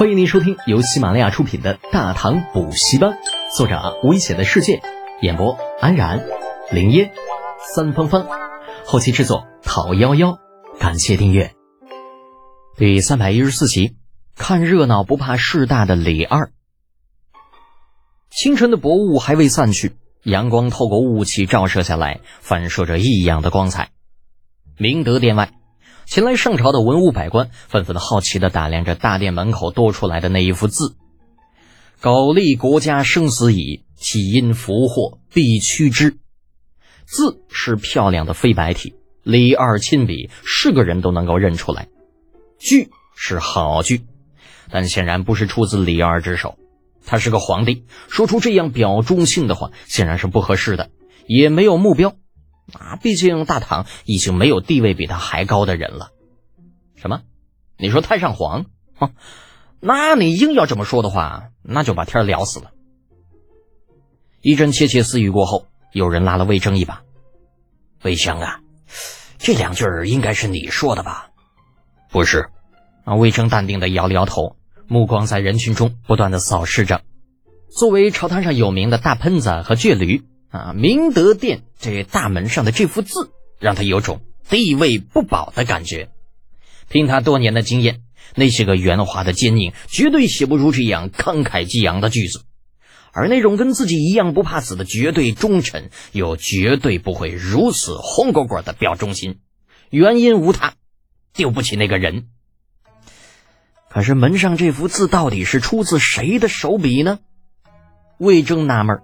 [0.00, 3.10] 欢迎您收听由喜马拉雅出品的《大唐补习班》，
[3.54, 4.80] 作者危险的世界，
[5.20, 6.24] 演播安然、
[6.72, 7.12] 林烟、
[7.74, 8.26] 三芳芳，
[8.86, 10.38] 后期制作讨幺幺，
[10.78, 11.52] 感谢订阅。
[12.78, 13.98] 第三百一十四集，
[14.36, 16.50] 看热闹不怕事大的李二。
[18.30, 23.90] 清晨的薄雾还未散去，阳光透过雾气照射下来，反射着异样的光彩。
[24.78, 25.52] 明德殿外。
[26.10, 30.96] 前来上朝的文武百官纷纷的好奇地打量着大殿门口多出来的那一幅字
[32.02, 36.16] ：“苟利国家生死以，岂因福祸必趋之。”
[37.06, 41.86] 字是漂亮的飞白体，李二亲笔，是个人都能够认出来。
[42.58, 44.02] 句是好句，
[44.68, 46.58] 但显然不是出自李二之手。
[47.06, 50.90] 他是个皇帝，说出这样表忠信的话，显然是不合适的，
[51.28, 52.16] 也没有目标。
[52.78, 56.10] 啊，毕竟大唐已经没有地位比他还高的人了。
[56.94, 57.22] 什么？
[57.78, 58.66] 你说太上皇？
[58.96, 59.12] 哼，
[59.80, 62.72] 那你硬要这么说的话，那就把天聊死了。
[64.42, 67.02] 一阵窃窃私语过后，有人拉了魏征一把
[68.04, 68.60] ：“魏相啊，
[69.38, 71.30] 这两句应该是你说的吧
[72.10, 72.50] ？”“不是。”
[73.04, 77.00] 啊，魏征淡定的摇了摇头，目光在人群中不断的扫视着。
[77.70, 80.22] 作为朝堂上有名的大喷子和倔驴。
[80.50, 86.10] 啊，明德殿这大门上的这幅字，让他有种地位不保的感觉。
[86.88, 88.02] 凭他多年的经验，
[88.34, 92.42] 那些个圆滑的奸佞绝对写不出这样慷慨激昂的句子，
[93.12, 99.38] 而那种跟自己一样不怕死的绝对忠臣，又绝对不会如此红果果的表忠心。
[99.88, 100.74] 原因无他，
[101.32, 102.26] 丢不起那个人。
[103.88, 107.20] 可是门上这幅字到底是出自谁的手笔呢？
[108.18, 109.02] 魏征纳闷儿。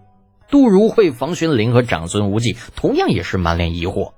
[0.50, 4.12] 杜如晦、房玄龄和长孙无忌同样也是满脸疑惑。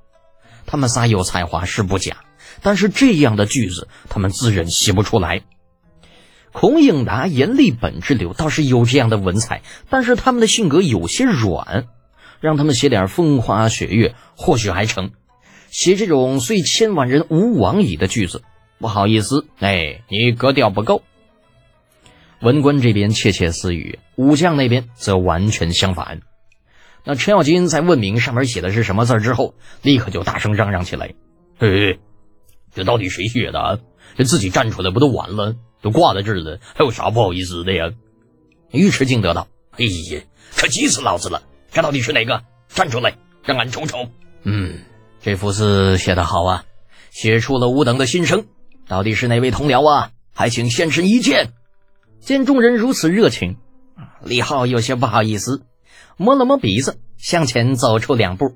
[0.67, 2.19] 他们仨有才华是不假，
[2.63, 5.43] 但是这样的句子他们自认写不出来。
[6.53, 11.87] 孔颖达、严厉本之流倒是有这样的文采，但是他们的性格有些软，
[12.41, 15.11] 让他们写点风花雪月或许还成。
[15.71, 18.43] 写这种虽千万人吾往矣的句子，
[18.79, 21.03] 不好意思，哎，你格调不够。
[22.41, 26.21] 文官这边窃窃私语，武将那边则完全相反。
[27.05, 31.15] 那程咬金在问明上面写的是什么字之后，立刻就大声嚷嚷起来
[31.59, 31.99] ：“嘿，
[32.73, 33.79] 这到底谁写的啊？
[34.17, 35.57] 这自己站出来不都完了？
[35.81, 37.91] 都挂在这儿了，还有啥不好意思的呀？”
[38.73, 40.23] 尉迟敬得道：“哎呀，
[40.55, 41.43] 可急死老子了！
[41.73, 42.43] 这到底是哪个？
[42.69, 44.09] 站出来，让俺瞅瞅。”
[44.45, 44.79] 嗯，
[45.21, 46.65] 这幅字写得好啊，
[47.11, 48.47] 写出了吾等的心声。
[48.87, 50.11] 到底是哪位同僚啊？
[50.33, 51.53] 还请现身一见。
[52.21, 53.57] 见众人如此热情，
[54.23, 55.63] 李浩有些不好意思，
[56.17, 58.55] 摸了摸鼻子，向前走出两步。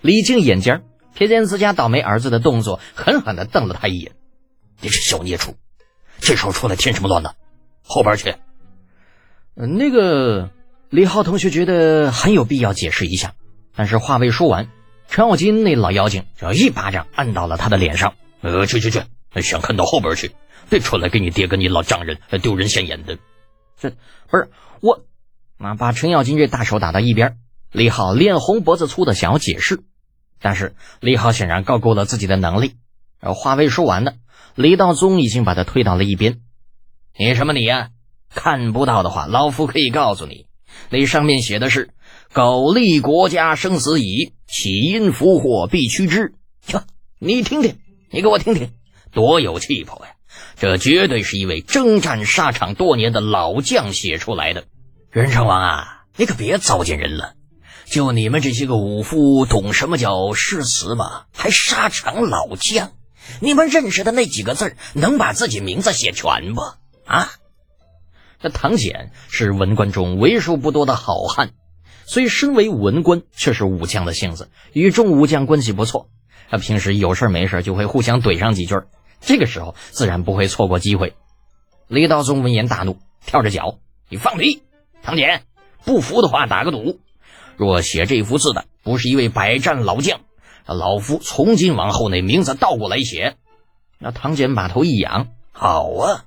[0.00, 0.84] 李靖眼尖
[1.16, 4.12] 瞥见自家倒霉儿子的动作，狠狠地瞪了他一眼
[4.80, 5.56] ：“你是小孽畜，
[6.20, 7.32] 这时候出来添什么乱呢？
[7.82, 8.34] 后边去。”
[9.54, 10.50] 那个
[10.90, 13.32] 李浩同学觉得很有必要解释一下，
[13.74, 14.68] 但是话未说完，
[15.08, 19.02] 程咬金那老妖精就一巴掌按到了他的脸上：“呃，去去去，
[19.42, 20.32] 想看到后边去。”
[20.68, 23.18] 别出来给你爹跟你老丈人丢人现眼的，
[23.78, 23.90] 这
[24.28, 25.04] 不是我，
[25.58, 25.74] 啊！
[25.76, 27.38] 把程咬金这大手打到一边。
[27.70, 29.84] 李浩脸红脖子粗的想要解释，
[30.40, 32.74] 但是李浩显然高估了自己的能力。
[33.20, 34.14] 而话未说完呢，
[34.56, 36.40] 李道宗已经把他推到了一边。
[37.16, 37.90] 你什么你呀？
[38.28, 40.46] 看不到的话，老夫可以告诉你，
[40.90, 41.90] 那上面写的是
[42.34, 46.34] “苟利国家生死以，岂因福祸必趋之”。
[46.72, 46.82] 哟，
[47.20, 47.78] 你听听，
[48.10, 48.72] 你给我听听，
[49.16, 50.12] 多有气魄呀！
[50.56, 54.64] 这绝对是一位征战沙场多年的老将写出来的。
[55.10, 57.32] 任城王啊，你可别糟践人了。
[57.86, 61.22] 就你们这些个武夫，懂什么叫诗词吗？
[61.32, 62.92] 还沙场老将？
[63.40, 66.60] 你们认识的那几个字能把自己名字写全不？
[67.06, 67.30] 啊？
[68.42, 71.52] 那唐显是文官中为数不多的好汉，
[72.04, 76.10] 虽身为文官，却是武将的性子，与众武将关系不错。
[76.50, 78.74] 他平时有事没事就会互相怼上几句。
[79.20, 81.14] 这个时候自然不会错过机会。
[81.88, 83.78] 李道宗闻言大怒，跳着脚
[84.10, 84.62] ：“你放屁！
[85.02, 85.44] 唐简，
[85.84, 87.00] 不服的话打个赌，
[87.56, 90.20] 若写这幅字的不是一位百战老将，
[90.66, 93.36] 老夫从今往后那名字倒过来写。”
[93.98, 96.24] 那唐简把头一仰：“好啊，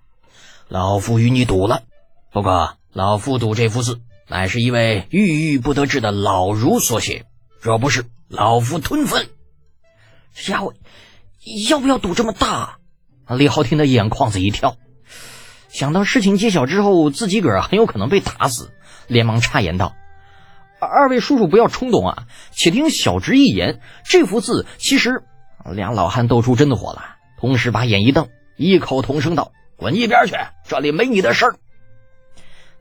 [0.68, 1.84] 老夫与你赌了。
[2.32, 7.26] 不过老夫赌这幅字乃是一位郁郁不得志的老儒所写，
[7.60, 9.30] 若不是，老夫吞粪。”
[10.34, 10.74] 家伙
[11.70, 12.79] 要不要赌这么大？
[13.30, 14.76] 李浩听得眼眶子一跳，
[15.70, 18.72] 想到事情揭晓之后自己个儿很有可能被打死，
[19.08, 19.94] 连忙插言道
[20.82, 23.80] ：“二位叔叔不要冲动啊，且听小侄一言。
[24.04, 25.24] 这幅字其实……”
[25.72, 30.34] 俩老汉斗出真火了，同时把眼一瞪，异口同声道：“滚一边去，
[30.68, 31.56] 这里没你的事儿。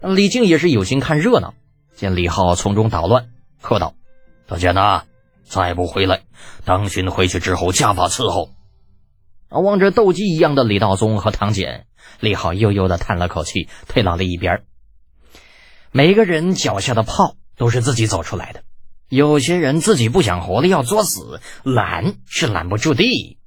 [0.01, 1.55] 李靖也是有心看热闹，
[1.95, 3.29] 见李浩从中捣乱，
[3.61, 3.95] 喝道
[4.49, 5.03] ：“大姐呐，
[5.45, 6.23] 再不回来，
[6.65, 8.51] 当寻回去之后加法伺候。”
[9.49, 11.87] 望着斗鸡一样的李道宗和唐简，
[12.21, 14.65] 李浩悠悠的叹了口气，退到了一边。
[15.91, 18.63] 每个人脚下的炮都是自己走出来的，
[19.09, 23.39] 有些人自己不想活了要作死，拦是拦不住的。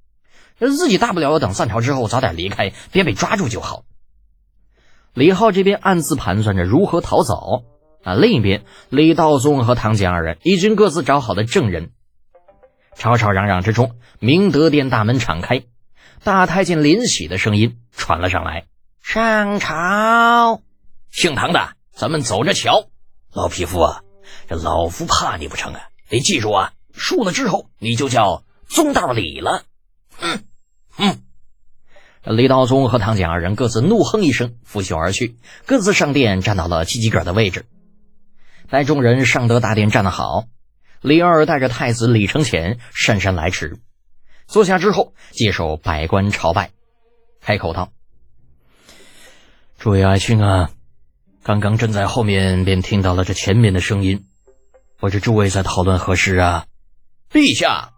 [0.58, 3.84] 自己大不了等散朝之后早点离开，别被抓住就好。
[5.14, 7.64] 李浩这边暗自盘算着如何逃走
[8.04, 11.92] 啊，另一边李道宗和唐简二人已经各自找好了证人。
[12.96, 15.64] 吵吵嚷嚷之中，明德殿大门敞开。
[16.24, 18.68] 大太监林喜的声音传了上来
[19.02, 20.62] ：“上朝，
[21.10, 22.90] 姓唐的，咱们走着瞧。
[23.34, 24.04] 老匹夫啊，
[24.48, 25.82] 这老夫怕你不成啊？
[26.10, 29.64] 得记住啊，输了之后你就叫宗道李了。”
[30.16, 30.44] 哼，
[30.92, 31.22] 哼。
[32.24, 37.66] 李道宗和唐简二人各自怒哼一声，拂袖而去，各自上殿，站到了自己个的位置。
[38.70, 40.46] 待众人上得大殿，站得好，
[41.02, 43.80] 李二带着太子李承乾姗姗来迟。
[44.52, 46.72] 坐下之后，接受百官朝拜，
[47.40, 47.94] 开口道
[49.80, 50.72] ：“诸位爱卿啊，
[51.42, 54.26] 刚刚朕在后面便听到了这前面的声音，
[55.00, 56.66] 不知诸位在讨论何事啊？”
[57.32, 57.92] 陛下，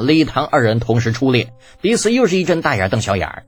[0.00, 1.52] 李唐二人同时出列，
[1.82, 3.44] 彼此又是一阵大眼瞪小眼儿。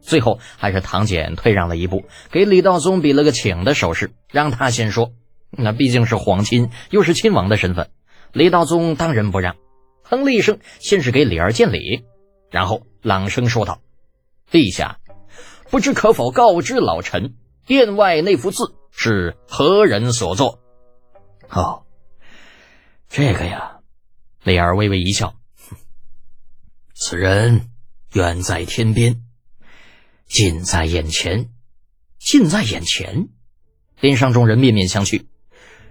[0.00, 5.10] 最后还是唐简退让了一步，给李道宗比了个请的手势，让他先说。
[5.50, 7.90] 那毕竟是皇亲，又是亲王的身份，
[8.32, 9.56] 李道宗当仁不让。
[10.10, 12.04] 哼了一声，先是给李二见礼，
[12.50, 13.82] 然后朗声说道
[14.50, 15.00] ：“陛下，
[15.70, 17.34] 不知可否告知老臣，
[17.66, 20.60] 殿外那幅字是何人所作？”
[21.50, 21.84] 哦，
[23.10, 23.80] 这个呀，
[24.42, 25.34] 李二微微一笑
[26.96, 27.68] ：“此人
[28.14, 29.22] 远在天边，
[30.26, 31.50] 近在眼前，
[32.18, 33.28] 近在眼前。”
[34.00, 35.26] 殿上众人面面相觑。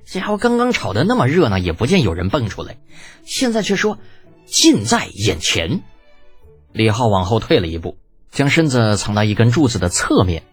[0.08, 2.78] 家伙刚刚吵得那么热闹，也不见有人蹦出来，
[3.26, 4.00] 现在却说
[4.46, 5.82] 近在眼前。
[6.72, 7.98] 李浩往后退了一步，
[8.32, 10.44] 将身子藏到一根柱子的侧面。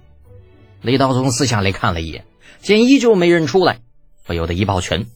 [0.82, 2.26] 李道宗四下里看了一眼，
[2.62, 3.78] 见依旧没人出来，
[4.26, 5.06] 不由得一抱拳：“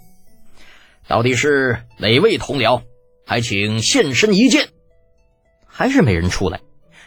[1.08, 2.82] 到底是哪位同僚？
[3.26, 4.68] 还请现身一见。”
[5.66, 6.60] 还是没人出来，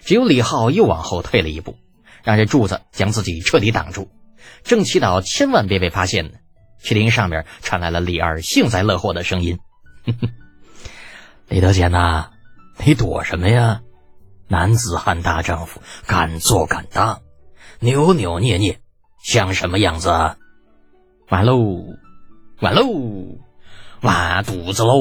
[0.04, 1.78] 只有李浩又往后退了一步，
[2.26, 4.10] 让这柱子将自己彻底挡住，
[4.64, 6.32] 正祈祷千万别被发现呢。
[6.82, 9.60] 却听上面传来了李二幸灾乐祸的声音
[10.06, 10.30] ：“哼 哼
[11.48, 12.32] 李德简呐，
[12.86, 13.82] 你躲什么呀？
[14.48, 17.22] 男子汉大丈夫，敢做敢当，
[17.80, 18.80] 扭扭捏捏，
[19.24, 20.10] 像什么样子？
[21.30, 21.58] 完喽，
[22.60, 22.84] 完喽，
[24.02, 24.96] 完犊子喽！”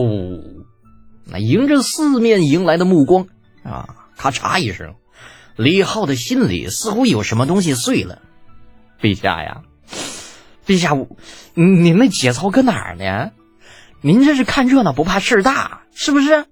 [1.27, 3.29] 那迎着四面迎来的目光
[3.63, 4.97] 啊，咔嚓一声，
[5.57, 8.23] 李浩的心里似乎有什么东西碎了。
[9.01, 9.63] 陛下呀！
[10.71, 10.97] 陛下，
[11.55, 13.33] 您那节操搁哪儿呢？
[14.03, 16.47] 您这是看热闹不怕事儿大，是不是？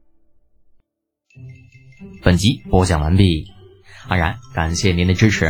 [2.25, 3.47] 本集播讲完毕，
[4.09, 5.47] 安然感谢您的支持。